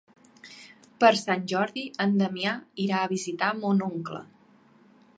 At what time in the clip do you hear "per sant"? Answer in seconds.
1.03-1.43